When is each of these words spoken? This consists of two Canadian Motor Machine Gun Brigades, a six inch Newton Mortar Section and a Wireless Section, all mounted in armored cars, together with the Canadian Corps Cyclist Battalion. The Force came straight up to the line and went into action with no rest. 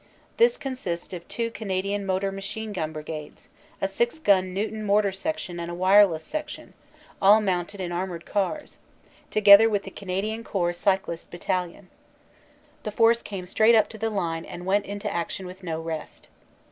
This 0.37 0.57
consists 0.57 1.13
of 1.13 1.27
two 1.27 1.51
Canadian 1.51 2.07
Motor 2.07 2.31
Machine 2.31 2.73
Gun 2.73 2.91
Brigades, 2.91 3.49
a 3.79 3.87
six 3.87 4.19
inch 4.25 4.45
Newton 4.47 4.83
Mortar 4.83 5.11
Section 5.11 5.59
and 5.59 5.69
a 5.69 5.75
Wireless 5.75 6.23
Section, 6.23 6.73
all 7.21 7.39
mounted 7.39 7.79
in 7.79 7.91
armored 7.91 8.25
cars, 8.25 8.79
together 9.29 9.69
with 9.69 9.83
the 9.83 9.91
Canadian 9.91 10.43
Corps 10.43 10.73
Cyclist 10.73 11.29
Battalion. 11.29 11.87
The 12.81 12.91
Force 12.91 13.21
came 13.21 13.45
straight 13.45 13.75
up 13.75 13.87
to 13.89 13.99
the 13.99 14.09
line 14.09 14.43
and 14.43 14.65
went 14.65 14.87
into 14.87 15.13
action 15.13 15.45
with 15.45 15.61
no 15.61 15.79
rest. 15.79 16.27